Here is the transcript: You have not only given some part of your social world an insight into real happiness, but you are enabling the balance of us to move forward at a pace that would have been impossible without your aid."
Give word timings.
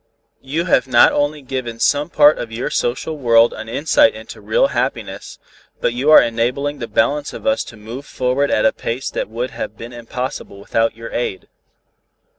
You 0.41 0.65
have 0.65 0.87
not 0.87 1.11
only 1.11 1.43
given 1.43 1.79
some 1.79 2.09
part 2.09 2.39
of 2.39 2.51
your 2.51 2.71
social 2.71 3.19
world 3.19 3.53
an 3.53 3.69
insight 3.69 4.15
into 4.15 4.41
real 4.41 4.69
happiness, 4.69 5.37
but 5.79 5.93
you 5.93 6.09
are 6.09 6.19
enabling 6.19 6.79
the 6.79 6.87
balance 6.87 7.33
of 7.33 7.45
us 7.45 7.63
to 7.65 7.77
move 7.77 8.07
forward 8.07 8.49
at 8.49 8.65
a 8.65 8.73
pace 8.73 9.11
that 9.11 9.29
would 9.29 9.51
have 9.51 9.77
been 9.77 9.93
impossible 9.93 10.59
without 10.59 10.97
your 10.97 11.11
aid." 11.11 11.49